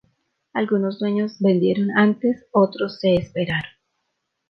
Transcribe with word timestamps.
Algunos 0.53 0.97
dueños 0.97 1.37
vendieron 1.39 1.91
antes, 1.95 2.47
otros 2.53 2.97
se 2.99 3.13
esperaron. 3.13 3.69